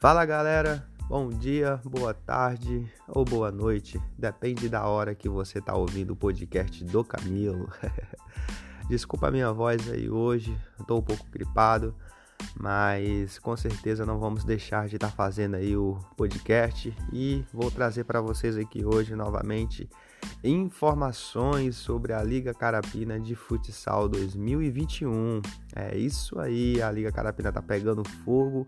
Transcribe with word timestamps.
Fala 0.00 0.24
galera, 0.24 0.86
bom 1.08 1.28
dia, 1.28 1.80
boa 1.84 2.14
tarde 2.14 2.88
ou 3.08 3.24
boa 3.24 3.50
noite, 3.50 4.00
depende 4.16 4.68
da 4.68 4.86
hora 4.86 5.12
que 5.12 5.28
você 5.28 5.60
tá 5.60 5.74
ouvindo 5.74 6.12
o 6.12 6.16
podcast 6.16 6.84
do 6.84 7.02
Camilo. 7.02 7.68
Desculpa 8.88 9.26
a 9.26 9.30
minha 9.32 9.52
voz 9.52 9.90
aí 9.90 10.08
hoje, 10.08 10.56
estou 10.78 11.00
um 11.00 11.02
pouco 11.02 11.26
gripado, 11.32 11.96
mas 12.54 13.40
com 13.40 13.56
certeza 13.56 14.06
não 14.06 14.20
vamos 14.20 14.44
deixar 14.44 14.86
de 14.86 14.94
estar 14.94 15.08
tá 15.08 15.12
fazendo 15.12 15.56
aí 15.56 15.76
o 15.76 15.98
podcast 16.16 16.96
e 17.12 17.44
vou 17.52 17.68
trazer 17.68 18.04
para 18.04 18.20
vocês 18.20 18.56
aqui 18.56 18.84
hoje 18.84 19.16
novamente 19.16 19.90
informações 20.44 21.74
sobre 21.74 22.12
a 22.12 22.22
Liga 22.22 22.54
Carapina 22.54 23.18
de 23.18 23.34
Futsal 23.34 24.08
2021. 24.08 25.42
É 25.74 25.98
isso 25.98 26.38
aí, 26.38 26.80
a 26.80 26.88
Liga 26.88 27.10
Carapina 27.10 27.50
tá 27.50 27.60
pegando 27.60 28.04
fogo 28.24 28.64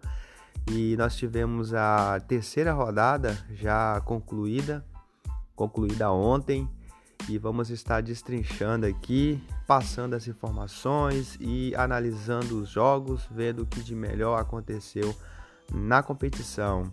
e 0.73 0.97
nós 0.97 1.17
tivemos 1.17 1.75
a 1.75 2.21
terceira 2.21 2.73
rodada 2.73 3.37
já 3.51 4.01
concluída, 4.03 4.85
concluída 5.57 6.13
ontem, 6.13 6.69
e 7.29 7.37
vamos 7.39 7.71
estar 7.71 8.01
destrinchando 8.01 8.87
aqui, 8.87 9.43
passando 9.67 10.15
as 10.15 10.29
informações 10.29 11.37
e 11.41 11.75
analisando 11.75 12.61
os 12.61 12.69
jogos, 12.69 13.27
vendo 13.33 13.63
o 13.63 13.67
que 13.67 13.83
de 13.83 13.97
melhor 13.97 14.41
aconteceu 14.41 15.15
na 15.75 16.05
competição. 16.05 16.85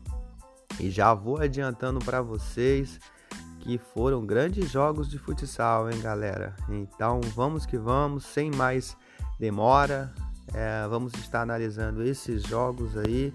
E 0.80 0.89
já 0.89 1.14
vou 1.14 1.38
adiantando 1.39 2.00
para 2.00 2.20
vocês 2.20 3.00
que 3.59 3.78
foram 3.78 4.25
grandes 4.25 4.72
jogos 4.72 5.08
de 5.08 5.20
futsal, 5.20 5.89
hein, 5.89 6.02
galera? 6.02 6.55
Então 6.67 7.22
vamos 7.36 7.64
que 7.66 7.78
vamos, 7.78 8.25
sem 8.25 8.50
mais 8.50 8.98
demora, 9.39 10.12
é, 10.52 10.88
vamos 10.88 11.14
estar 11.14 11.41
analisando 11.41 12.02
esses 12.02 12.41
jogos 12.41 12.97
aí 12.97 13.31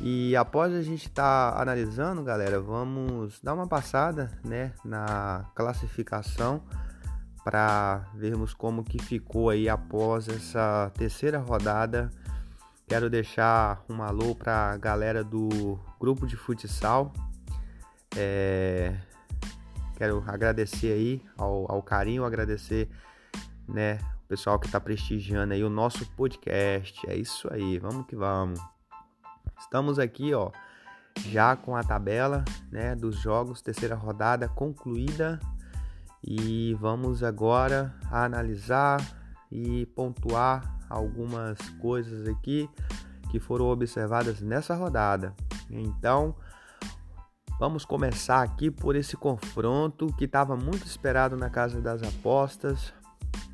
e 0.00 0.36
após 0.36 0.72
a 0.72 0.80
gente 0.80 1.06
estar 1.08 1.52
tá 1.52 1.60
analisando, 1.60 2.22
galera, 2.22 2.60
vamos 2.60 3.40
dar 3.42 3.54
uma 3.54 3.66
passada, 3.66 4.30
né, 4.44 4.72
na 4.84 5.44
classificação 5.54 6.62
para 7.42 8.06
vermos 8.14 8.52
como 8.52 8.84
que 8.84 9.02
ficou 9.02 9.50
aí 9.50 9.68
após 9.68 10.28
essa 10.28 10.92
terceira 10.94 11.38
rodada. 11.38 12.10
Quero 12.86 13.10
deixar 13.10 13.82
um 13.88 14.02
alô 14.02 14.34
para 14.34 14.72
a 14.72 14.76
galera 14.76 15.24
do 15.24 15.78
grupo 15.98 16.26
de 16.26 16.36
futsal. 16.36 17.12
É... 18.16 18.94
Quero 19.96 20.22
agradecer 20.26 20.92
aí 20.92 21.22
ao, 21.36 21.70
ao 21.72 21.82
carinho, 21.82 22.24
agradecer, 22.24 22.88
né, 23.66 23.98
o 24.24 24.28
pessoal 24.28 24.58
que 24.60 24.66
está 24.66 24.78
prestigiando 24.78 25.54
aí 25.54 25.64
o 25.64 25.70
nosso 25.70 26.06
podcast. 26.12 27.08
É 27.10 27.16
isso 27.16 27.52
aí, 27.52 27.78
vamos 27.78 28.06
que 28.06 28.14
vamos. 28.14 28.77
Estamos 29.58 29.98
aqui, 29.98 30.32
ó, 30.34 30.50
já 31.26 31.56
com 31.56 31.76
a 31.76 31.82
tabela, 31.82 32.44
né, 32.70 32.94
dos 32.94 33.16
jogos, 33.16 33.60
terceira 33.60 33.94
rodada 33.94 34.48
concluída 34.48 35.40
e 36.22 36.74
vamos 36.80 37.22
agora 37.22 37.94
analisar 38.10 39.00
e 39.50 39.86
pontuar 39.86 40.78
algumas 40.88 41.58
coisas 41.80 42.26
aqui 42.28 42.68
que 43.30 43.38
foram 43.38 43.66
observadas 43.66 44.40
nessa 44.40 44.74
rodada. 44.74 45.34
Então, 45.70 46.34
vamos 47.58 47.84
começar 47.84 48.42
aqui 48.42 48.70
por 48.70 48.96
esse 48.96 49.16
confronto 49.16 50.06
que 50.14 50.24
estava 50.24 50.56
muito 50.56 50.86
esperado 50.86 51.36
na 51.36 51.50
casa 51.50 51.80
das 51.80 52.02
apostas, 52.02 52.92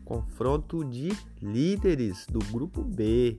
confronto 0.05 0.85
de 0.85 1.11
líderes 1.41 2.27
do 2.27 2.39
grupo 2.53 2.83
B. 2.83 3.39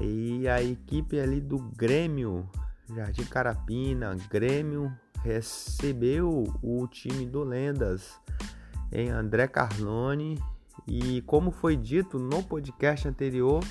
E 0.00 0.46
a 0.48 0.62
equipe 0.62 1.18
ali 1.18 1.40
do 1.40 1.58
Grêmio, 1.58 2.48
Jardim 2.94 3.24
Carapina, 3.24 4.16
Grêmio 4.30 4.92
recebeu 5.22 6.44
o 6.62 6.86
time 6.86 7.26
do 7.26 7.42
Lendas 7.42 8.20
em 8.92 9.10
André 9.10 9.46
Carlone 9.46 10.38
e 10.86 11.22
como 11.22 11.50
foi 11.50 11.76
dito 11.76 12.18
no 12.18 12.42
podcast 12.42 13.06
anterior, 13.06 13.62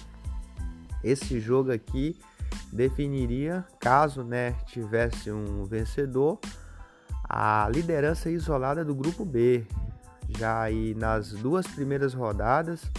esse 1.03 1.39
jogo 1.39 1.71
aqui 1.71 2.19
definiria, 2.71 3.65
caso 3.79 4.23
né, 4.23 4.53
tivesse 4.65 5.31
um 5.31 5.63
vencedor, 5.65 6.39
a 7.23 7.69
liderança 7.73 8.29
isolada 8.29 8.83
do 8.83 8.95
grupo 8.95 9.25
B. 9.25 9.65
Já 10.37 10.61
aí 10.61 10.93
nas 10.93 11.31
duas 11.31 11.65
primeiras 11.67 12.13
rodadas, 12.13 12.89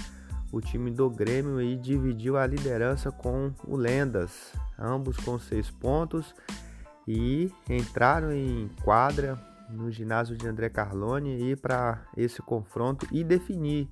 o 0.53 0.61
time 0.61 0.91
do 0.91 1.09
Grêmio 1.09 1.59
aí 1.59 1.77
dividiu 1.77 2.37
a 2.37 2.47
liderança 2.47 3.11
com 3.11 3.53
o 3.67 3.77
Lendas, 3.77 4.53
ambos 4.79 5.17
com 5.19 5.39
seis 5.39 5.71
pontos 5.71 6.35
e 7.07 7.53
entraram 7.69 8.33
em 8.33 8.69
quadra 8.83 9.39
no 9.69 9.91
ginásio 9.91 10.37
de 10.37 10.47
André 10.49 10.69
Carlone 10.69 11.55
para 11.57 12.03
esse 12.17 12.43
confronto 12.43 13.07
e 13.13 13.23
definir 13.23 13.89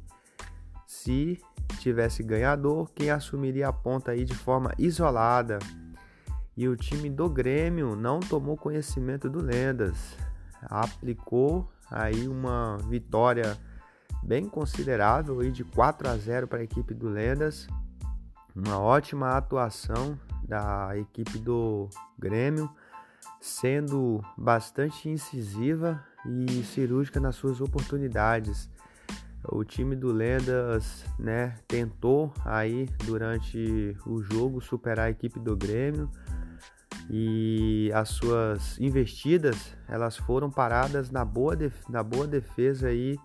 se 0.87 1.41
tivesse 1.79 2.23
ganhador 2.23 2.91
quem 2.95 3.11
assumiria 3.11 3.69
a 3.69 3.73
ponta 3.73 4.13
aí 4.13 4.25
de 4.25 4.35
forma 4.35 4.73
isolada. 4.79 5.59
E 6.57 6.67
o 6.69 6.77
time 6.77 7.09
do 7.09 7.29
Grêmio 7.29 7.95
não 7.95 8.19
tomou 8.19 8.57
conhecimento 8.57 9.31
do 9.31 9.41
Lendas, 9.41 10.17
aplicou 10.63 11.71
aí 11.89 12.27
uma 12.27 12.79
vitória 12.89 13.57
bem 14.23 14.49
considerável 14.49 15.41
aí 15.41 15.51
de 15.51 15.65
4 15.65 16.09
a 16.09 16.17
0 16.17 16.47
para 16.47 16.59
a 16.61 16.63
equipe 16.65 16.95
do 16.95 17.09
Lendas. 17.09 17.67
Uma 18.55 18.79
ótima 18.79 19.37
atuação 19.37 20.19
da 20.43 20.97
equipe 20.97 21.39
do 21.39 21.89
Grêmio, 22.19 22.71
sendo 23.41 24.21
bastante 24.37 25.09
incisiva 25.09 26.03
e 26.27 26.63
cirúrgica 26.65 27.21
nas 27.21 27.37
suas 27.37 27.61
oportunidades. 27.61 28.69
O 29.51 29.63
time 29.65 29.95
do 29.95 30.13
Lendas, 30.13 31.05
né, 31.19 31.55
tentou 31.69 32.33
aí 32.45 32.89
durante 33.05 33.97
o 34.05 34.21
jogo 34.23 34.61
superar 34.61 35.07
a 35.07 35.11
equipe 35.11 35.39
do 35.39 35.57
Grêmio 35.57 36.11
e 37.11 37.91
as 37.95 38.11
suas 38.11 38.79
investidas 38.79 39.75
elas 39.89 40.17
foram 40.17 40.51
paradas 40.51 41.11
na 41.11 41.25
boa, 41.25 41.57
na 41.89 42.03
boa 42.03 42.27
defesa 42.27 42.89
aí 42.89 43.17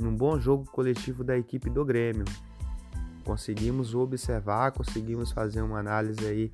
num 0.00 0.16
bom 0.16 0.38
jogo 0.38 0.64
coletivo 0.70 1.22
da 1.22 1.36
equipe 1.36 1.68
do 1.68 1.84
Grêmio. 1.84 2.24
Conseguimos 3.24 3.94
observar, 3.94 4.72
conseguimos 4.72 5.30
fazer 5.30 5.62
uma 5.62 5.78
análise 5.78 6.26
aí 6.26 6.52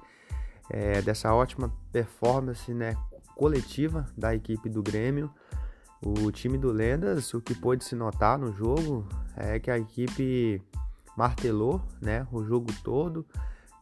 é, 0.69 1.01
dessa 1.01 1.33
ótima 1.33 1.73
performance 1.93 2.73
né, 2.75 2.97
coletiva 3.35 4.07
da 4.17 4.35
equipe 4.35 4.69
do 4.69 4.83
Grêmio. 4.83 5.31
O 6.05 6.31
time 6.31 6.59
do 6.59 6.71
Lendas, 6.71 7.33
o 7.33 7.41
que 7.41 7.55
pôde 7.55 7.85
se 7.85 7.95
notar 7.95 8.39
no 8.39 8.53
jogo 8.53 9.07
é 9.37 9.59
que 9.59 9.71
a 9.71 9.79
equipe 9.79 10.63
martelou 11.17 11.81
né, 12.01 12.27
o 12.31 12.45
jogo 12.45 12.73
todo, 12.85 13.25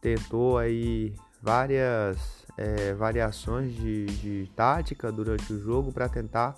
tentou 0.00 0.56
aí 0.56 1.14
várias 1.42 2.46
é, 2.56 2.94
variações 2.94 3.74
de, 3.74 4.06
de 4.06 4.50
tática 4.54 5.10
durante 5.10 5.52
o 5.52 5.60
jogo 5.60 5.92
para 5.92 6.08
tentar 6.08 6.54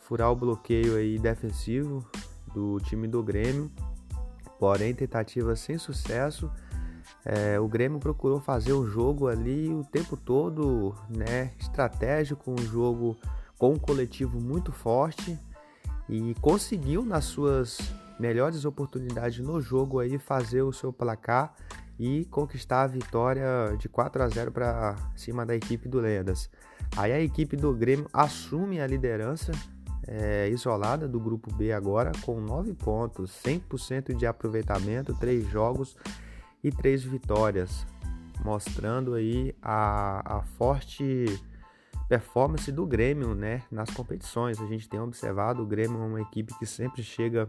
furar 0.00 0.32
o 0.32 0.36
bloqueio 0.36 0.96
aí 0.96 1.18
defensivo 1.18 2.04
do 2.54 2.78
time 2.80 3.06
do 3.06 3.22
Grêmio, 3.22 3.70
porém 4.58 4.94
tentativa 4.94 5.54
sem 5.54 5.78
sucesso. 5.78 6.50
É, 7.24 7.58
o 7.58 7.68
Grêmio 7.68 7.98
procurou 7.98 8.40
fazer 8.40 8.72
o 8.72 8.86
jogo 8.86 9.28
ali 9.28 9.68
o 9.68 9.84
tempo 9.84 10.16
todo, 10.16 10.94
né, 11.08 11.52
estratégico, 11.58 12.50
um 12.50 12.58
jogo 12.58 13.16
com 13.58 13.72
um 13.72 13.78
coletivo 13.78 14.40
muito 14.40 14.72
forte 14.72 15.38
e 16.08 16.34
conseguiu 16.40 17.04
nas 17.04 17.24
suas 17.24 17.78
melhores 18.18 18.64
oportunidades 18.64 19.38
no 19.40 19.60
jogo 19.60 19.98
aí 19.98 20.18
fazer 20.18 20.62
o 20.62 20.72
seu 20.72 20.92
placar 20.92 21.54
e 21.98 22.24
conquistar 22.26 22.82
a 22.82 22.86
vitória 22.86 23.76
de 23.76 23.88
4 23.88 24.22
a 24.22 24.28
0 24.28 24.52
para 24.52 24.96
cima 25.16 25.44
da 25.44 25.54
equipe 25.54 25.88
do 25.88 26.00
Lendas. 26.00 26.48
Aí 26.96 27.12
a 27.12 27.20
equipe 27.20 27.56
do 27.56 27.74
Grêmio 27.74 28.08
assume 28.12 28.80
a 28.80 28.86
liderança 28.86 29.52
é, 30.08 30.48
isolada 30.48 31.06
do 31.06 31.20
grupo 31.20 31.54
B 31.54 31.72
agora 31.72 32.12
com 32.22 32.40
9 32.40 32.72
pontos, 32.74 33.30
100% 33.44 34.14
de 34.14 34.26
aproveitamento, 34.26 35.14
3 35.14 35.46
jogos 35.48 35.96
e 36.64 36.72
3 36.72 37.04
vitórias, 37.04 37.86
mostrando 38.42 39.14
aí 39.14 39.54
a, 39.62 40.38
a 40.38 40.42
forte 40.42 41.26
performance 42.08 42.72
do 42.72 42.86
Grêmio 42.86 43.34
né, 43.34 43.62
nas 43.70 43.90
competições. 43.90 44.58
A 44.60 44.66
gente 44.66 44.88
tem 44.88 44.98
observado 44.98 45.62
o 45.62 45.66
Grêmio 45.66 46.02
é 46.02 46.06
uma 46.06 46.22
equipe 46.22 46.58
que 46.58 46.64
sempre 46.64 47.02
chega 47.02 47.46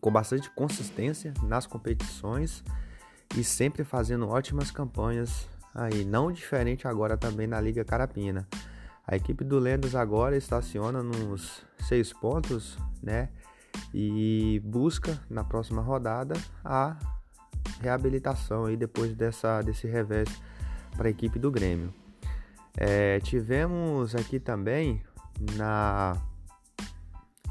com 0.00 0.10
bastante 0.10 0.48
consistência 0.50 1.34
nas 1.42 1.66
competições 1.66 2.64
e 3.36 3.44
sempre 3.44 3.84
fazendo 3.84 4.26
ótimas 4.26 4.70
campanhas 4.70 5.46
aí, 5.74 6.04
não 6.04 6.32
diferente 6.32 6.88
agora 6.88 7.16
também 7.16 7.46
na 7.46 7.60
Liga 7.60 7.84
Carapina. 7.84 8.48
A 9.10 9.16
equipe 9.16 9.42
do 9.42 9.58
Lendas 9.58 9.94
agora 9.94 10.36
estaciona 10.36 11.02
nos 11.02 11.64
seis 11.78 12.12
pontos, 12.12 12.76
né? 13.02 13.30
E 13.94 14.60
busca 14.62 15.18
na 15.30 15.42
próxima 15.42 15.80
rodada 15.80 16.34
a 16.62 16.94
reabilitação 17.80 18.66
aí 18.66 18.76
depois 18.76 19.14
dessa, 19.16 19.62
desse 19.62 19.86
revés 19.86 20.28
para 20.94 21.08
a 21.08 21.10
equipe 21.10 21.38
do 21.38 21.50
Grêmio. 21.50 21.90
É, 22.76 23.18
tivemos 23.20 24.14
aqui 24.14 24.38
também 24.38 25.02
na 25.56 26.14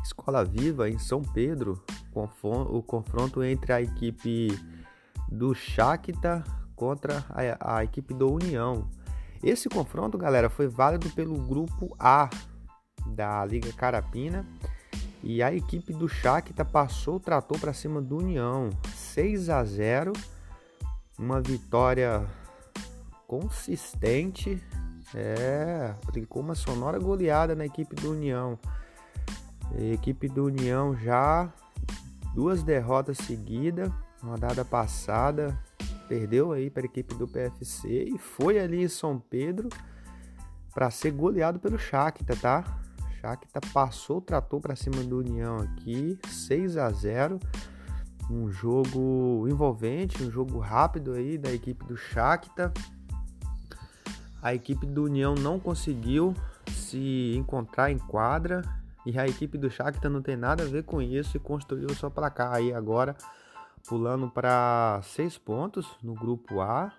Escola 0.04 0.46
Viva 0.46 0.88
em 0.88 1.00
São 1.00 1.24
Pedro 1.24 1.84
o 2.70 2.84
confronto 2.84 3.44
entre 3.44 3.74
a 3.74 3.82
equipe 3.82 4.50
do 5.28 5.56
Shakhtar 5.56 6.44
contra 6.76 7.26
a, 7.30 7.78
a 7.78 7.84
equipe 7.84 8.14
do 8.14 8.32
União. 8.32 8.88
Esse 9.44 9.70
confronto, 9.70 10.18
galera, 10.18 10.50
foi 10.50 10.68
válido 10.68 11.10
pelo 11.12 11.36
grupo 11.36 11.96
A 12.00 12.30
da 13.06 13.46
Liga 13.46 13.72
Carapina. 13.74 14.46
E 15.24 15.42
a 15.42 15.54
equipe 15.54 15.94
do 15.94 16.08
Shakhtar 16.08 16.66
passou 16.66 17.16
o 17.16 17.20
trator 17.20 17.60
para 17.60 17.74
cima 17.74 18.02
do 18.02 18.18
União, 18.18 18.70
6 18.96 19.50
a 19.50 19.64
0, 19.64 20.14
uma 21.18 21.42
vitória 21.42 22.26
consistente, 23.28 24.62
é, 25.14 25.96
aplicou 26.08 26.42
uma 26.42 26.56
sonora 26.56 27.00
goleada 27.00 27.56
na 27.56 27.66
equipe 27.66 27.96
do 27.96 28.12
União. 28.12 28.58
A 29.76 29.82
equipe 29.82 30.30
do 30.30 30.46
União 30.46 30.96
já 30.96 31.52
duas 32.34 32.64
derrotas 32.64 33.18
seguidas, 33.18 33.92
rodada 34.22 34.64
passada, 34.64 35.58
perdeu 36.08 36.52
aí 36.52 36.70
para 36.70 36.84
a 36.84 36.86
equipe 36.86 37.14
do 37.16 37.28
PFC 37.28 38.06
e 38.14 38.18
foi 38.18 38.60
ali 38.60 38.84
em 38.84 38.88
São 38.88 39.20
Pedro 39.20 39.70
para 40.74 40.90
ser 40.92 41.12
goleado 41.12 41.60
pelo 41.60 41.78
Shakhtar, 41.78 42.40
tá? 42.40 42.80
Shakhtar 43.20 43.64
passou, 43.74 44.22
tratou 44.22 44.62
para 44.62 44.76
cima 44.76 45.04
do 45.04 45.18
União 45.18 45.58
aqui, 45.58 46.20
6 46.28 46.78
a 46.78 46.90
0. 46.92 47.40
Um 48.30 48.52
jogo 48.52 49.48
envolvente, 49.48 50.24
um 50.24 50.30
jogo 50.30 50.60
rápido 50.60 51.14
aí 51.14 51.38
da 51.38 51.52
equipe 51.52 51.86
do 51.86 51.98
Shakhtar. 51.98 52.72
A 54.42 54.54
equipe 54.54 54.86
do 54.86 55.06
União 55.06 55.34
não 55.34 55.60
conseguiu 55.60 56.34
se 56.72 57.34
encontrar 57.36 57.92
em 57.92 57.98
quadra 57.98 58.62
e 59.06 59.18
a 59.18 59.28
equipe 59.28 59.58
do 59.58 59.70
Shakhtar 59.72 60.12
não 60.12 60.22
tem 60.22 60.36
nada 60.36 60.64
a 60.64 60.68
ver 60.68 60.84
com 60.84 61.02
isso 61.02 61.38
e 61.38 61.40
construiu 61.40 61.90
só 61.96 62.10
placar 62.10 62.54
aí 62.54 62.74
agora, 62.74 63.16
pulando 63.88 64.30
para 64.30 65.00
seis 65.04 65.38
pontos 65.38 65.88
no 66.04 66.14
grupo 66.14 66.60
A. 66.60 66.92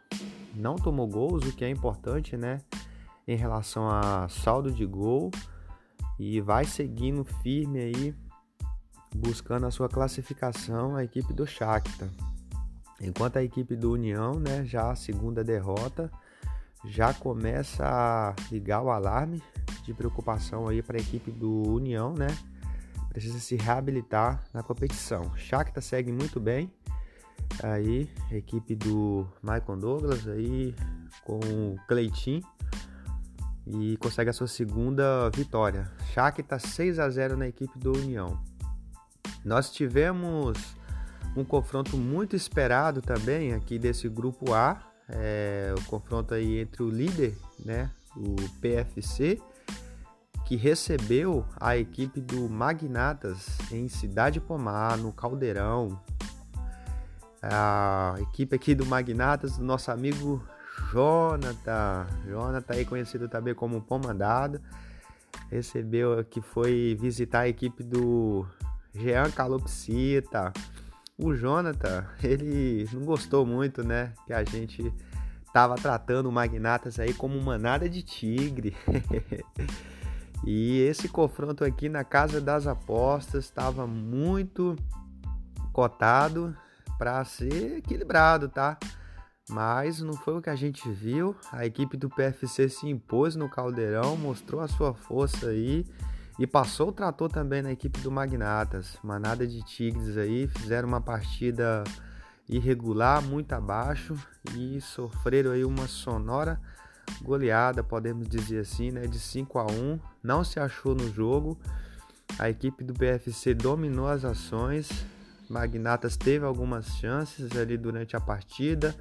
Não 0.55 0.77
tomou 0.77 1.07
gols, 1.07 1.45
o 1.45 1.53
que 1.53 1.65
é 1.65 1.71
importante, 1.71 2.37
né? 2.37 2.59
Em 3.27 3.37
relação 3.37 3.89
a 3.89 4.27
saldo 4.29 4.73
de 4.73 4.87
gol 4.87 5.31
e 6.19 6.41
vai 6.41 6.65
seguindo 6.65 7.25
firme 7.25 7.79
aí, 7.79 8.15
buscando 9.15 9.67
a 9.67 9.71
sua 9.71 9.89
classificação, 9.89 10.97
a 10.97 11.05
equipe 11.05 11.33
do 11.33 11.47
Shakhtar. 11.47 12.09
Enquanto 13.01 13.37
a 13.37 13.45
equipe 13.45 13.77
do 13.77 13.93
União, 13.93 14.41
né, 14.41 14.65
já 14.65 14.91
a 14.91 14.97
segunda 14.97 15.45
derrota, 15.45 16.11
já 16.85 17.15
começa 17.15 17.85
a 17.85 18.35
ligar 18.51 18.83
o 18.83 18.91
alarme 18.91 19.43
de 19.85 19.95
preocupação 19.95 20.67
aí 20.67 20.83
para 20.83 20.97
a 20.97 21.01
equipe 21.01 21.31
do 21.31 21.69
União, 21.69 22.15
né? 22.15 22.29
Precisa 23.09 23.39
se 23.39 23.57
reabilitar 23.57 24.45
na 24.53 24.63
competição. 24.63 25.35
Shakhtar 25.37 25.83
segue 25.83 26.13
muito 26.13 26.39
bem. 26.39 26.73
Aí, 27.63 28.09
equipe 28.31 28.75
do 28.75 29.27
Michael 29.43 29.79
Douglas 29.79 30.29
aí 30.29 30.75
com 31.25 31.39
o 31.39 31.77
Cleitinho 31.89 32.43
e 33.67 33.97
consegue 33.99 34.31
a 34.31 34.33
sua 34.33 34.47
segunda 34.47 35.29
vitória. 35.31 35.91
Shakhtar 36.13 36.61
6 36.61 36.99
a 36.99 37.09
0 37.11 37.37
na 37.37 37.49
equipe 37.49 37.79
do 37.79 37.93
União. 37.93 38.41
Nós 39.45 39.71
tivemos 39.71 40.59
um 41.37 41.45
confronto 41.45 41.97
muito 41.97 42.35
esperado 42.35 43.03
também 43.03 43.53
aqui 43.53 43.79
desse 43.79 44.09
grupo 44.09 44.55
A, 44.55 44.81
é, 45.09 45.75
o 45.77 45.85
confronto 45.85 46.35
aí 46.35 46.61
entre 46.61 46.83
o 46.83 46.89
líder, 46.89 47.37
né, 47.65 47.91
o 48.17 48.37
PFC, 48.61 49.41
que 50.45 50.57
recebeu 50.57 51.45
a 51.61 51.77
equipe 51.77 52.21
do 52.21 52.49
Magnatas 52.49 53.59
em 53.71 53.89
Cidade 53.89 54.41
Pomar, 54.41 54.97
no 54.97 55.13
Caldeirão. 55.13 56.01
A 57.43 58.17
equipe 58.21 58.57
aqui 58.57 58.75
do 58.75 58.85
Magnatas, 58.85 59.57
do 59.57 59.65
nosso 59.65 59.91
amigo 59.91 60.43
Jonathan, 60.93 62.07
Jonathan 62.27 62.75
aí 62.75 62.85
conhecido 62.85 63.29
também 63.29 63.55
como 63.55 63.81
Pomandado, 63.81 64.61
recebeu 65.51 66.25
que 66.25 66.41
foi 66.41 66.97
visitar 67.01 67.41
a 67.41 67.49
equipe 67.49 67.83
do 67.83 68.47
Jean 68.95 69.31
Calopsita. 69.31 70.53
O 71.17 71.35
Jonathan, 71.35 72.07
ele 72.23 72.89
não 72.93 73.05
gostou 73.05 73.45
muito, 73.45 73.85
né, 73.85 74.13
que 74.27 74.33
a 74.33 74.45
gente 74.45 74.93
tava 75.53 75.77
tratando 75.77 76.29
o 76.29 76.33
Magnatas 76.33 76.99
aí 76.99 77.15
como 77.15 77.41
manada 77.41 77.89
de 77.89 78.03
tigre. 78.03 78.77
e 80.45 80.81
esse 80.81 81.09
confronto 81.09 81.65
aqui 81.65 81.89
na 81.89 82.05
Casa 82.05 82.41
das 82.41 82.67
Apostas 82.67 83.45
estava 83.45 83.87
muito 83.87 84.77
cotado 85.73 86.57
para 86.99 87.25
ser 87.25 87.79
equilibrado, 87.79 88.49
tá? 88.49 88.77
Mas 89.49 90.01
não 90.01 90.13
foi 90.13 90.37
o 90.37 90.43
que 90.43 90.51
a 90.51 90.57
gente 90.57 90.91
viu. 90.91 91.35
A 91.51 91.65
equipe 91.65 91.97
do 91.97 92.11
PFC 92.11 92.69
se 92.69 92.87
impôs 92.87 93.35
no 93.35 93.49
Caldeirão, 93.49 94.17
mostrou 94.17 94.61
a 94.61 94.69
sua 94.69 94.93
força 94.93 95.49
aí 95.49 95.87
e 96.39 96.47
passou 96.47 96.89
o 96.89 96.93
trator 96.93 97.31
também 97.31 97.63
na 97.63 97.73
equipe 97.73 97.99
do 98.01 98.11
Magnatas. 98.11 98.99
Manada 99.03 99.47
de 99.47 99.63
Tigres 99.63 100.19
aí, 100.19 100.47
fizeram 100.49 100.87
uma 100.87 101.01
partida 101.01 101.83
irregular, 102.49 103.23
muito 103.23 103.53
abaixo 103.53 104.15
e 104.55 104.81
sofreram 104.81 105.53
aí 105.53 105.65
uma 105.65 105.87
sonora 105.87 106.61
goleada, 107.23 107.83
podemos 107.83 108.29
dizer 108.29 108.61
assim, 108.61 108.91
né, 108.91 109.07
de 109.07 109.19
5 109.19 109.59
a 109.59 109.67
1. 109.67 109.99
Não 110.23 110.45
se 110.45 110.61
achou 110.61 110.95
no 110.95 111.13
jogo. 111.13 111.59
A 112.39 112.51
equipe 112.51 112.85
do 112.85 112.93
PFC 112.93 113.55
dominou 113.55 114.07
as 114.07 114.25
ações. 114.25 114.89
Magnatas 115.49 116.17
teve 116.17 116.45
algumas 116.45 116.87
chances 116.99 117.57
ali 117.57 117.77
durante 117.77 118.17
a 118.17 118.21
partida 118.21 118.95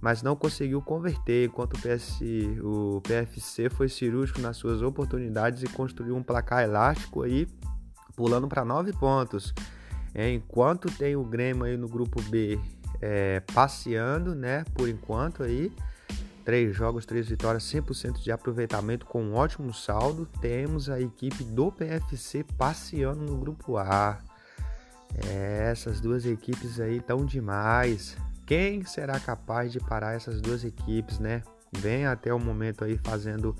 mas 0.00 0.22
não 0.22 0.34
conseguiu 0.34 0.80
converter, 0.80 1.46
enquanto 1.46 1.74
o, 1.74 1.78
PS, 1.78 2.20
o 2.62 3.02
PFC 3.02 3.68
foi 3.68 3.88
cirúrgico 3.88 4.40
nas 4.40 4.56
suas 4.56 4.80
oportunidades 4.80 5.62
e 5.62 5.68
construiu 5.68 6.16
um 6.16 6.22
placar 6.22 6.64
elástico 6.64 7.22
aí, 7.22 7.46
pulando 8.16 8.48
para 8.48 8.64
nove 8.64 8.92
pontos. 8.94 9.52
É, 10.14 10.32
enquanto 10.32 10.90
tem 10.90 11.16
o 11.16 11.24
Grêmio 11.24 11.64
aí 11.64 11.76
no 11.76 11.86
grupo 11.86 12.20
B 12.22 12.58
é, 13.00 13.40
passeando, 13.52 14.34
né, 14.34 14.64
por 14.74 14.88
enquanto 14.88 15.42
aí, 15.42 15.70
três 16.44 16.74
jogos, 16.74 17.04
três 17.04 17.28
vitórias, 17.28 17.62
100% 17.64 18.22
de 18.22 18.32
aproveitamento 18.32 19.04
com 19.04 19.22
um 19.22 19.34
ótimo 19.34 19.72
saldo, 19.74 20.26
temos 20.40 20.88
a 20.88 20.98
equipe 20.98 21.44
do 21.44 21.70
PFC 21.70 22.42
passeando 22.56 23.20
no 23.20 23.36
grupo 23.36 23.76
A. 23.76 24.18
É, 25.26 25.70
essas 25.70 26.00
duas 26.00 26.24
equipes 26.24 26.80
aí 26.80 26.96
estão 26.98 27.24
demais. 27.24 28.16
Quem 28.46 28.84
será 28.84 29.18
capaz 29.20 29.72
de 29.72 29.78
parar 29.78 30.14
essas 30.14 30.40
duas 30.40 30.64
equipes, 30.64 31.18
né? 31.18 31.42
Vem 31.72 32.06
até 32.06 32.32
o 32.32 32.38
momento 32.38 32.84
aí 32.84 32.98
fazendo 32.98 33.54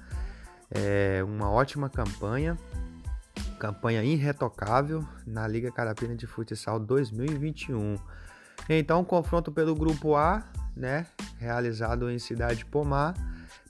é, 0.71 1.23
uma 1.25 1.50
ótima 1.50 1.88
campanha, 1.88 2.57
campanha 3.59 4.02
irretocável 4.02 5.05
na 5.26 5.47
Liga 5.47 5.71
Carapina 5.71 6.17
de 6.17 6.26
Futsal 6.26 6.81
2021. 6.81 7.97
Então, 8.69 9.05
confronto 9.05 9.52
pelo 9.52 9.75
grupo 9.75 10.17
A, 10.17 10.43
né? 10.76 11.07
Realizado 11.38 12.11
em 12.11 12.19
Cidade 12.19 12.64
Pomar, 12.64 13.14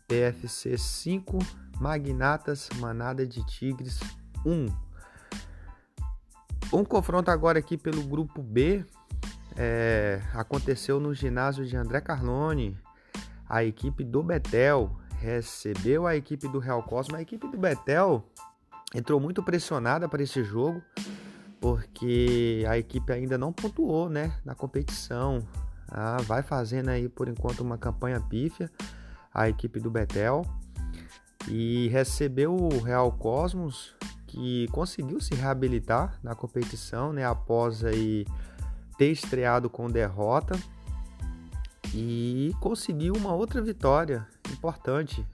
PFC 0.07 0.77
5, 0.77 1.39
Magnatas, 1.79 2.69
Manada 2.79 3.27
de 3.27 3.45
Tigres 3.47 4.01
1. 4.45 4.90
Um 6.73 6.85
confronto 6.85 7.31
agora 7.33 7.59
aqui 7.59 7.77
pelo 7.77 8.01
grupo 8.05 8.41
B, 8.41 8.85
é, 9.57 10.23
aconteceu 10.33 11.01
no 11.01 11.13
ginásio 11.13 11.67
de 11.67 11.77
André 11.77 12.01
Carlone. 12.01 12.79
A 13.49 13.65
equipe 13.65 14.05
do 14.05 14.23
Betel 14.23 14.97
recebeu 15.19 16.07
a 16.07 16.15
equipe 16.15 16.47
do 16.47 16.61
Real 16.61 16.81
Cosmo. 16.85 17.17
A 17.17 17.23
equipe 17.23 17.49
do 17.49 17.59
Betel 17.59 18.25
entrou 18.95 19.19
muito 19.19 19.43
pressionada 19.43 20.09
para 20.09 20.23
esse 20.23 20.45
jogo, 20.45 20.81
porque 21.61 22.65
a 22.69 22.79
equipe 22.79 23.13
ainda 23.13 23.37
não 23.37 23.53
pontuou 23.53 24.09
né, 24.09 24.33
na 24.45 24.55
competição. 24.55 25.41
Ah, 25.89 26.19
vai 26.23 26.41
fazendo 26.41 26.91
aí 26.91 27.09
por 27.09 27.29
enquanto 27.29 27.61
uma 27.61 27.77
campanha 27.77 28.21
pífia 28.21 28.71
a 29.35 29.49
equipe 29.49 29.81
do 29.81 29.91
Betel 29.91 30.43
e 31.49 31.89
recebeu 31.89 32.55
o 32.55 32.81
Real 32.81 33.11
Cosmos 33.11 33.97
que 34.31 34.69
conseguiu 34.69 35.21
se 35.21 35.35
reabilitar 35.35 36.17
na 36.23 36.37
competição, 36.37 37.13
né, 37.13 37.25
após 37.25 37.85
aí 37.85 38.25
ter 38.97 39.11
estreado 39.11 39.69
com 39.69 39.91
derrota 39.91 40.57
e 41.93 42.55
conseguiu 42.61 43.15
uma 43.15 43.35
outra 43.35 43.61
vitória 43.61 44.27
importante. 44.53 45.27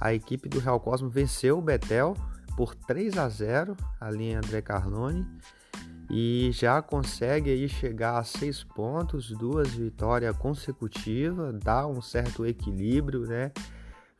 A 0.00 0.14
equipe 0.14 0.48
do 0.48 0.58
Real 0.58 0.80
Cosmo 0.80 1.10
venceu 1.10 1.58
o 1.58 1.62
Betel 1.62 2.16
por 2.56 2.74
3 2.74 3.18
a 3.18 3.28
0 3.28 3.76
ali 4.00 4.30
em 4.30 4.34
André 4.34 4.62
Carlone 4.62 5.26
e 6.08 6.50
já 6.52 6.80
consegue 6.80 7.50
aí 7.50 7.68
chegar 7.68 8.18
a 8.18 8.24
seis 8.24 8.64
pontos, 8.64 9.30
duas 9.32 9.74
vitórias 9.74 10.34
consecutivas, 10.36 11.54
dá 11.62 11.86
um 11.86 12.00
certo 12.00 12.46
equilíbrio, 12.46 13.26
né? 13.26 13.52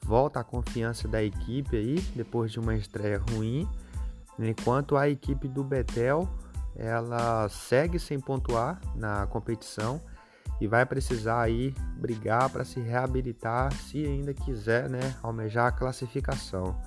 Volta 0.03 0.41
a 0.41 0.45
confiança 0.45 1.09
da 1.09 1.23
equipe 1.23 1.77
aí 1.77 2.01
depois 2.15 2.53
de 2.53 2.61
uma 2.61 2.75
estreia 2.75 3.19
ruim, 3.31 3.69
enquanto 4.39 4.97
a 4.97 5.09
equipe 5.09 5.49
do 5.49 5.65
Betel 5.65 6.29
ela 6.77 7.49
segue 7.49 7.99
sem 7.99 8.21
pontuar 8.21 8.81
na 8.95 9.27
competição 9.27 10.01
e 10.61 10.67
vai 10.67 10.85
precisar 10.87 11.41
aí 11.41 11.75
brigar 11.97 12.51
para 12.51 12.65
se 12.65 12.81
reabilitar 12.81 13.73
se 13.73 14.05
ainda 14.05 14.33
quiser, 14.33 14.89
né, 14.89 15.17
almejar 15.23 15.67
a 15.67 15.73
classificação. 15.73 16.81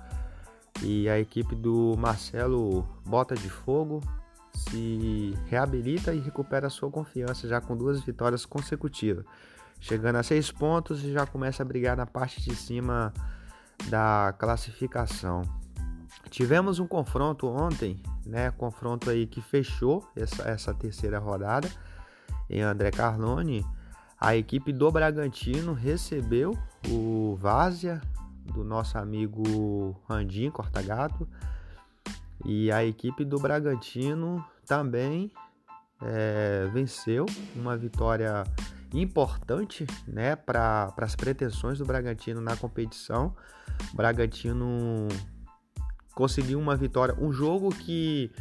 E 0.81 1.09
a 1.09 1.19
equipe 1.19 1.55
do 1.55 1.95
Marcelo 1.97 2.87
Bota 3.05 3.35
de 3.35 3.49
Fogo 3.49 4.01
se 4.53 5.33
reabilita 5.47 6.13
e 6.13 6.19
recupera 6.19 6.69
sua 6.69 6.89
confiança 6.89 7.47
já 7.47 7.59
com 7.59 7.75
duas 7.75 8.01
vitórias 8.01 8.45
consecutivas, 8.45 9.25
chegando 9.79 10.17
a 10.17 10.23
seis 10.23 10.51
pontos 10.51 10.99
já 10.99 11.25
começa 11.25 11.63
a 11.63 11.65
brigar 11.65 11.95
na 11.95 12.05
parte 12.05 12.41
de 12.41 12.55
cima 12.55 13.13
da 13.89 14.33
classificação. 14.37 15.41
Tivemos 16.29 16.79
um 16.79 16.87
confronto 16.87 17.47
ontem, 17.47 18.01
né? 18.25 18.51
Confronto 18.51 19.09
aí 19.09 19.25
que 19.25 19.41
fechou 19.41 20.07
essa, 20.15 20.43
essa 20.43 20.73
terceira 20.73 21.17
rodada 21.17 21.69
em 22.49 22.61
André 22.61 22.91
Carlone. 22.91 23.65
A 24.19 24.35
equipe 24.35 24.73
do 24.73 24.91
Bragantino 24.91 25.73
recebeu 25.73 26.57
o 26.89 27.37
Várzea 27.39 28.01
do 28.53 28.63
nosso 28.63 28.97
amigo 28.97 29.99
Randim 30.07 30.49
Cortagato. 30.49 31.27
E 32.45 32.71
a 32.71 32.85
equipe 32.85 33.25
do 33.25 33.37
Bragantino 33.37 34.43
também 34.65 35.31
é, 36.01 36.69
venceu 36.71 37.25
uma 37.55 37.75
vitória 37.75 38.43
importante 38.93 39.85
né, 40.07 40.35
para 40.35 40.93
as 40.97 41.15
pretensões 41.15 41.77
do 41.77 41.85
Bragantino 41.85 42.41
na 42.41 42.55
competição. 42.55 43.35
O 43.93 43.95
Bragantino 43.95 45.07
conseguiu 46.15 46.59
uma 46.59 46.75
vitória, 46.75 47.15
um 47.19 47.31
jogo 47.31 47.69
que 47.69 48.31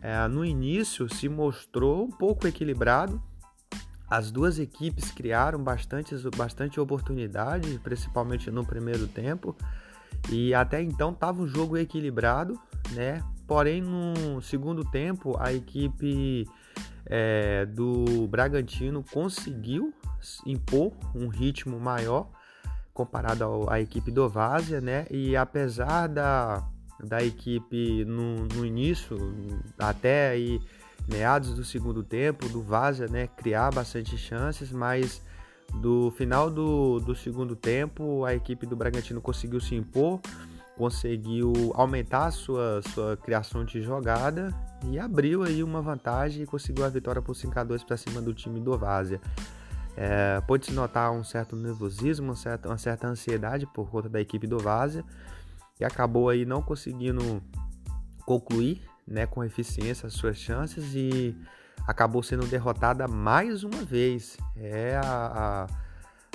é, 0.00 0.26
no 0.28 0.44
início 0.44 1.12
se 1.12 1.28
mostrou 1.28 2.04
um 2.04 2.10
pouco 2.10 2.46
equilibrado. 2.46 3.22
As 4.08 4.30
duas 4.30 4.58
equipes 4.58 5.10
criaram 5.10 5.62
bastante, 5.62 6.14
bastante 6.34 6.80
oportunidade, 6.80 7.78
principalmente 7.84 8.50
no 8.50 8.64
primeiro 8.64 9.06
tempo. 9.06 9.54
E 10.30 10.54
até 10.54 10.82
então 10.82 11.10
estava 11.10 11.42
um 11.42 11.46
jogo 11.46 11.76
equilibrado, 11.76 12.58
né? 12.92 13.22
Porém, 13.46 13.82
no 13.82 14.40
segundo 14.42 14.84
tempo, 14.84 15.36
a 15.38 15.52
equipe 15.52 16.46
é, 17.08 17.66
do 17.66 18.26
Bragantino 18.28 19.02
conseguiu 19.12 19.92
impor 20.44 20.92
um 21.14 21.28
ritmo 21.28 21.78
maior 21.80 22.30
comparado 22.92 23.66
à 23.68 23.80
equipe 23.80 24.10
do 24.10 24.28
Várzea, 24.28 24.80
né? 24.80 25.06
E 25.10 25.36
apesar 25.36 26.08
da, 26.08 26.68
da 27.02 27.22
equipe 27.22 28.04
no, 28.04 28.46
no 28.46 28.66
início, 28.66 29.16
até 29.78 30.30
aí 30.30 30.60
meados 31.08 31.54
do 31.54 31.64
segundo 31.64 32.02
tempo, 32.02 32.48
do 32.48 32.60
Várzea, 32.60 33.06
né? 33.06 33.28
Criar 33.28 33.72
bastante 33.72 34.18
chances, 34.18 34.72
mas 34.72 35.22
do 35.80 36.10
final 36.12 36.50
do, 36.50 36.98
do 36.98 37.14
segundo 37.14 37.54
tempo, 37.54 38.24
a 38.24 38.34
equipe 38.34 38.66
do 38.66 38.74
Bragantino 38.74 39.20
conseguiu 39.20 39.60
se 39.60 39.74
impor, 39.74 40.20
conseguiu 40.78 41.72
aumentar 41.74 42.26
a 42.26 42.30
sua, 42.30 42.80
sua 42.94 43.16
criação 43.16 43.64
de 43.64 43.82
jogada 43.82 44.54
e 44.84 44.96
abriu 44.96 45.42
aí 45.42 45.60
uma 45.60 45.82
vantagem 45.82 46.44
e 46.44 46.46
conseguiu 46.46 46.84
a 46.84 46.88
vitória 46.88 47.20
por 47.20 47.34
5 47.34 47.58
a 47.58 47.64
2 47.64 47.82
para 47.82 47.96
cima 47.96 48.22
do 48.22 48.32
time 48.32 48.60
do 48.60 48.78
Várzea. 48.78 49.20
É, 49.96 50.40
Pode-se 50.46 50.72
notar 50.72 51.10
um 51.10 51.24
certo 51.24 51.56
nervosismo, 51.56 52.26
uma 52.26 52.36
certa, 52.36 52.68
uma 52.68 52.78
certa 52.78 53.08
ansiedade 53.08 53.66
por 53.66 53.90
conta 53.90 54.08
da 54.08 54.20
equipe 54.20 54.46
do 54.46 54.56
Várzea 54.56 55.04
e 55.80 55.84
acabou 55.84 56.28
aí 56.28 56.46
não 56.46 56.62
conseguindo 56.62 57.42
concluir 58.24 58.80
né, 59.04 59.26
com 59.26 59.42
eficiência 59.42 60.06
as 60.06 60.12
suas 60.12 60.36
chances 60.36 60.94
e 60.94 61.36
acabou 61.88 62.22
sendo 62.22 62.46
derrotada 62.46 63.08
mais 63.08 63.64
uma 63.64 63.82
vez. 63.84 64.36
É 64.56 64.96
a, 64.96 65.02
a, 65.02 65.66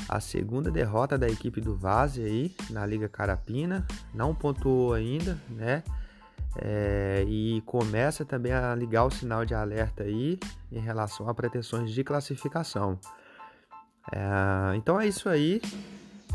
a 0.07 0.19
segunda 0.19 0.69
derrota 0.69 1.17
da 1.17 1.27
equipe 1.27 1.61
do 1.61 1.75
Vaze 1.75 2.23
aí 2.23 2.55
na 2.69 2.85
Liga 2.85 3.07
Carapina, 3.07 3.85
não 4.13 4.33
pontuou 4.33 4.93
ainda, 4.93 5.37
né? 5.49 5.83
É, 6.55 7.25
e 7.27 7.61
começa 7.65 8.23
também 8.23 8.53
a 8.53 8.75
ligar 8.75 9.05
o 9.05 9.09
sinal 9.09 9.43
de 9.43 9.55
alerta 9.55 10.03
aí 10.03 10.37
em 10.71 10.79
relação 10.79 11.27
a 11.27 11.33
pretensões 11.33 11.91
de 11.91 12.03
classificação. 12.03 12.99
É, 14.11 14.75
então 14.75 14.99
é 14.99 15.07
isso 15.07 15.29
aí. 15.29 15.61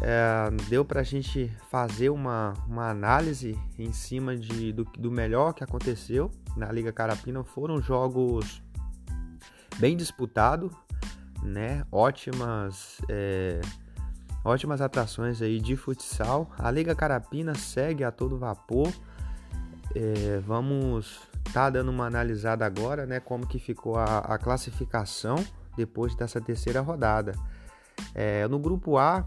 É, 0.00 0.50
deu 0.68 0.84
para 0.84 1.00
a 1.00 1.04
gente 1.04 1.52
fazer 1.70 2.08
uma, 2.08 2.54
uma 2.66 2.88
análise 2.88 3.58
em 3.78 3.92
cima 3.92 4.36
de, 4.36 4.72
do, 4.72 4.84
do 4.84 5.10
melhor 5.10 5.52
que 5.52 5.62
aconteceu 5.62 6.30
na 6.56 6.70
Liga 6.70 6.92
Carapina. 6.92 7.42
Foram 7.44 7.80
jogos 7.80 8.62
bem 9.78 9.96
disputado, 9.96 10.70
né? 11.42 11.84
Ótimas, 11.90 13.00
é, 13.08 13.60
ótimas 14.44 14.80
atrações 14.80 15.40
aí 15.42 15.60
de 15.60 15.76
futsal. 15.76 16.50
A 16.58 16.70
Liga 16.70 16.94
Carapina 16.94 17.54
segue 17.54 18.04
a 18.04 18.10
todo 18.10 18.38
vapor. 18.38 18.92
É, 19.94 20.40
vamos 20.46 21.20
tá 21.52 21.70
dando 21.70 21.90
uma 21.90 22.06
analisada 22.06 22.66
agora, 22.66 23.06
né? 23.06 23.20
Como 23.20 23.46
que 23.46 23.58
ficou 23.58 23.96
a, 23.96 24.18
a 24.18 24.38
classificação 24.38 25.36
depois 25.76 26.14
dessa 26.14 26.40
terceira 26.40 26.80
rodada. 26.80 27.32
É, 28.14 28.46
no 28.48 28.58
grupo 28.58 28.98
A, 28.98 29.24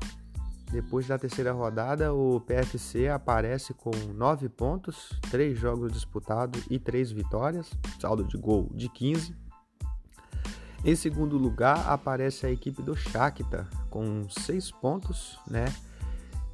depois 0.71 1.07
da 1.07 1.17
terceira 1.17 1.51
rodada, 1.51 2.13
o 2.13 2.39
PFC 2.41 3.09
aparece 3.09 3.73
com 3.73 3.91
9 4.13 4.49
pontos, 4.49 5.09
3 5.29 5.57
jogos 5.57 5.91
disputados 5.91 6.65
e 6.69 6.79
3 6.79 7.11
vitórias, 7.11 7.71
saldo 7.99 8.23
de 8.23 8.37
gol 8.37 8.69
de 8.73 8.87
15. 8.89 9.35
Em 10.83 10.95
segundo 10.95 11.37
lugar, 11.37 11.87
aparece 11.87 12.47
a 12.47 12.51
equipe 12.51 12.81
do 12.81 12.95
Shakhtar 12.95 13.69
com 13.89 14.27
seis 14.29 14.71
pontos, 14.71 15.37
né? 15.47 15.65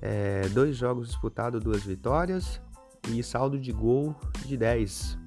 É, 0.02 0.50
dois 0.50 0.76
jogos 0.76 1.08
disputados, 1.08 1.64
duas 1.64 1.84
vitórias 1.84 2.62
e 3.10 3.24
saldo 3.24 3.58
de 3.58 3.72
gol 3.72 4.14
de 4.46 4.58
10. 4.58 5.18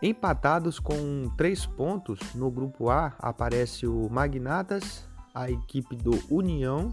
Empatados 0.00 0.78
com 0.78 1.32
três 1.36 1.66
pontos 1.66 2.20
no 2.34 2.48
grupo 2.48 2.90
A, 2.90 3.12
aparece 3.18 3.88
o 3.88 4.08
Magnatas, 4.08 5.04
a 5.34 5.50
equipe 5.50 5.96
do 5.96 6.12
União 6.32 6.92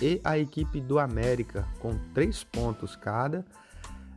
e 0.00 0.20
a 0.24 0.38
equipe 0.38 0.80
do 0.80 0.98
América 0.98 1.68
com 1.80 1.98
três 2.14 2.42
pontos 2.42 2.96
cada. 2.96 3.44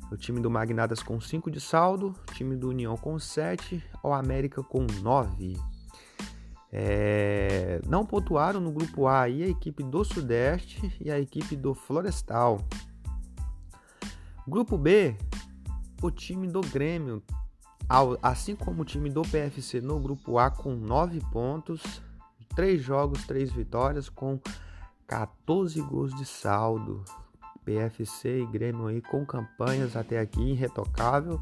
O 0.09 0.15
time 0.15 0.39
do 0.39 0.49
Magnatas 0.49 1.03
com 1.03 1.19
5 1.19 1.51
de 1.51 1.59
saldo, 1.59 2.15
o 2.29 2.33
time 2.33 2.55
do 2.55 2.69
União 2.69 2.95
com 2.95 3.19
7, 3.19 3.83
o 4.03 4.13
América 4.13 4.63
com 4.63 4.85
9. 5.01 5.74
É, 6.77 7.79
não 7.87 8.05
pontuaram 8.05 8.59
no 8.59 8.69
grupo 8.69 9.07
A 9.07 9.21
aí 9.21 9.43
a 9.43 9.47
equipe 9.47 9.81
do 9.81 10.03
Sudeste 10.03 10.93
e 10.99 11.09
a 11.09 11.17
equipe 11.17 11.55
do 11.55 11.73
Florestal. 11.73 12.59
Grupo 14.45 14.77
B, 14.77 15.15
o 16.01 16.11
time 16.11 16.49
do 16.49 16.59
Grêmio, 16.59 17.23
assim 18.21 18.57
como 18.57 18.81
o 18.81 18.85
time 18.85 19.09
do 19.09 19.21
PFC 19.21 19.79
no 19.79 19.97
grupo 20.01 20.37
A 20.37 20.51
com 20.51 20.75
9 20.75 21.21
pontos, 21.31 22.01
3 22.57 22.83
jogos, 22.83 23.25
3 23.25 23.53
vitórias 23.53 24.09
com 24.09 24.37
14 25.07 25.81
gols 25.81 26.13
de 26.13 26.25
saldo. 26.25 27.05
PFC 27.63 28.41
e 28.41 28.45
Grêmio 28.47 28.87
aí 28.87 29.01
com 29.01 29.25
campanhas 29.25 29.95
até 29.95 30.19
aqui 30.19 30.41
irretocável. 30.41 31.39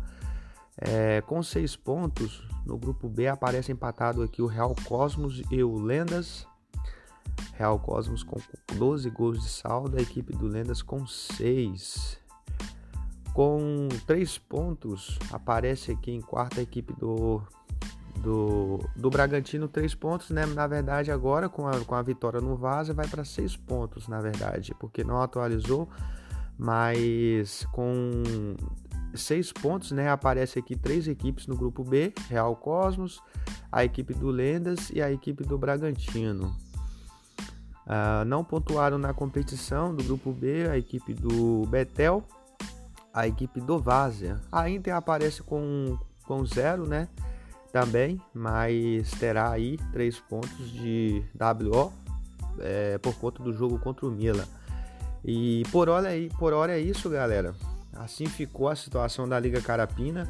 É, 0.77 1.21
com 1.21 1.41
6 1.43 1.75
pontos, 1.75 2.47
no 2.65 2.77
grupo 2.77 3.07
B 3.07 3.27
aparece 3.27 3.71
empatado 3.71 4.23
aqui 4.23 4.41
o 4.41 4.47
Real 4.47 4.75
Cosmos 4.85 5.41
e 5.51 5.63
o 5.63 5.77
Lendas. 5.77 6.47
Real 7.53 7.79
Cosmos 7.79 8.23
com 8.23 8.39
12 8.75 9.09
gols 9.09 9.41
de 9.41 9.49
saldo, 9.49 9.97
a 9.97 10.01
equipe 10.01 10.35
do 10.35 10.47
Lendas 10.47 10.81
com 10.81 11.05
6. 11.05 12.17
Com 13.33 13.87
3 14.05 14.37
pontos, 14.37 15.17
aparece 15.31 15.91
aqui 15.91 16.11
em 16.11 16.21
quarta 16.21 16.59
a 16.59 16.63
equipe 16.63 16.93
do, 16.93 17.41
do, 18.19 18.79
do 18.95 19.09
Bragantino, 19.09 19.67
3 19.67 19.95
pontos, 19.95 20.29
né? 20.29 20.45
Na 20.45 20.67
verdade, 20.67 21.11
agora 21.11 21.49
com 21.49 21.67
a, 21.67 21.79
com 21.81 21.95
a 21.95 22.01
vitória 22.01 22.39
no 22.39 22.55
Vaza, 22.55 22.93
vai 22.93 23.07
para 23.07 23.23
6 23.23 23.57
pontos, 23.57 24.07
na 24.07 24.21
verdade, 24.21 24.75
porque 24.79 25.03
não 25.03 25.21
atualizou, 25.21 25.89
mas 26.57 27.67
com 27.71 28.55
seis 29.15 29.51
pontos, 29.51 29.91
né? 29.91 30.09
Aparece 30.09 30.59
aqui 30.59 30.75
três 30.75 31.07
equipes 31.07 31.47
no 31.47 31.55
grupo 31.55 31.83
B: 31.83 32.13
Real 32.29 32.55
Cosmos, 32.55 33.21
a 33.71 33.83
equipe 33.83 34.13
do 34.13 34.29
Lendas 34.29 34.89
e 34.91 35.01
a 35.01 35.11
equipe 35.11 35.43
do 35.43 35.57
Bragantino. 35.57 36.55
Uh, 37.85 38.23
não 38.25 38.43
pontuaram 38.43 38.97
na 38.97 39.13
competição 39.13 39.93
do 39.93 40.03
grupo 40.03 40.31
B 40.31 40.69
a 40.69 40.77
equipe 40.77 41.13
do 41.13 41.65
Betel, 41.67 42.23
a 43.13 43.27
equipe 43.27 43.59
do 43.59 43.77
Várzea. 43.77 44.39
A 44.51 44.69
Inter 44.69 44.95
aparece 44.95 45.43
com, 45.43 45.97
com 46.25 46.45
zero, 46.45 46.87
né? 46.87 47.09
Também, 47.71 48.21
mas 48.33 49.09
terá 49.11 49.51
aí 49.51 49.77
três 49.91 50.19
pontos 50.19 50.71
de 50.71 51.23
WO 51.35 51.91
é, 52.59 52.97
por 52.99 53.15
conta 53.15 53.41
do 53.43 53.51
jogo 53.51 53.79
contra 53.79 54.05
o 54.05 54.11
Milan. 54.11 54.45
E 55.25 55.63
por 55.71 55.89
hora, 55.89 56.09
por 56.37 56.53
hora 56.53 56.73
é 56.73 56.79
isso, 56.79 57.09
galera. 57.09 57.55
Assim 57.95 58.25
ficou 58.25 58.69
a 58.69 58.75
situação 58.75 59.27
da 59.27 59.39
Liga 59.39 59.61
Carapina. 59.61 60.27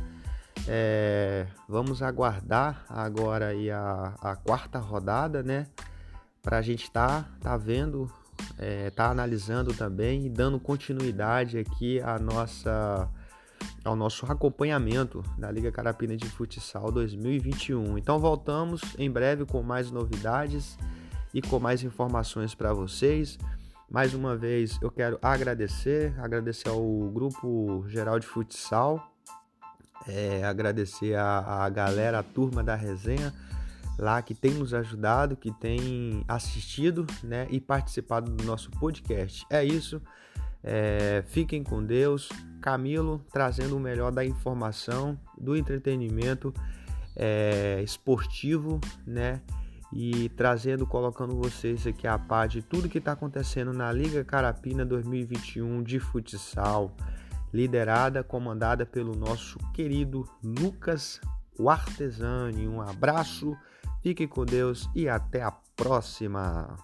É, 0.68 1.48
vamos 1.68 2.02
aguardar 2.02 2.86
agora 2.88 3.48
aí 3.48 3.70
a, 3.70 4.14
a 4.22 4.36
quarta 4.36 4.80
rodada, 4.80 5.44
né? 5.44 5.68
Para 6.42 6.58
a 6.58 6.62
gente 6.62 6.84
estar 6.84 7.24
tá, 7.24 7.30
tá 7.42 7.58
vendo, 7.58 8.12
é, 8.58 8.90
tá 8.90 9.10
analisando 9.10 9.74
também 9.74 10.26
e 10.26 10.30
dando 10.30 10.60
continuidade 10.60 11.58
aqui 11.58 12.00
nossa, 12.22 13.10
ao 13.84 13.96
nosso 13.96 14.26
acompanhamento 14.26 15.24
da 15.38 15.50
Liga 15.52 15.72
Carapina 15.72 16.16
de 16.16 16.28
Futsal 16.30 16.92
2021. 16.92 17.98
Então 17.98 18.20
voltamos 18.20 18.82
em 18.98 19.10
breve 19.10 19.46
com 19.46 19.62
mais 19.64 19.90
novidades 19.90 20.78
e 21.34 21.42
com 21.42 21.60
mais 21.60 21.84
informações 21.84 22.54
para 22.54 22.74
vocês. 22.74 23.38
Mais 23.90 24.14
uma 24.14 24.36
vez 24.36 24.80
eu 24.82 24.90
quero 24.90 25.20
agradecer, 25.22 26.14
agradecer 26.20 26.70
ao 26.70 26.82
Grupo 27.12 27.86
Geral 27.88 28.20
de 28.20 28.26
Futsal 28.26 29.14
é, 30.08 30.44
agradecer 30.44 31.16
a, 31.16 31.64
a 31.64 31.70
galera, 31.70 32.20
a 32.20 32.24
turma 32.24 32.64
da 32.64 32.76
resenha 32.76 33.34
lá 33.98 34.22
que 34.22 34.34
tem 34.34 34.52
nos 34.52 34.74
ajudado, 34.74 35.38
que 35.38 35.52
tem 35.52 36.24
assistido 36.28 37.06
né, 37.24 37.48
e 37.50 37.60
participado 37.60 38.32
do 38.32 38.44
nosso 38.44 38.72
podcast. 38.72 39.46
É 39.50 39.64
isso. 39.64 40.02
É, 40.64 41.24
fiquem 41.28 41.64
com 41.64 41.84
Deus. 41.84 42.30
Camilo 42.62 43.24
trazendo 43.32 43.78
o 43.78 43.80
melhor 43.80 44.12
da 44.12 44.26
informação, 44.26 45.20
do 45.38 45.56
entretenimento 45.56 46.54
é, 47.16 47.82
esportivo, 47.84 48.80
né? 49.06 49.42
E 49.96 50.30
trazendo, 50.30 50.88
colocando 50.88 51.36
vocês 51.36 51.86
aqui 51.86 52.08
a 52.08 52.18
par 52.18 52.48
de 52.48 52.64
tudo 52.64 52.90
que 52.90 52.98
está 52.98 53.12
acontecendo 53.12 53.72
na 53.72 53.92
Liga 53.92 54.24
Carapina 54.24 54.84
2021 54.84 55.84
de 55.84 56.00
futsal 56.00 56.96
liderada, 57.54 58.24
comandada 58.24 58.86
pelo 58.86 59.16
nosso 59.16 59.60
querido 59.72 60.28
Lucas 60.44 61.22
Artesani. 61.70 62.68
Um 62.68 62.82
abraço, 62.82 63.56
fique 64.02 64.28
com 64.28 64.44
Deus 64.44 64.90
e 64.96 65.08
até 65.08 65.44
a 65.44 65.52
próxima! 65.52 66.76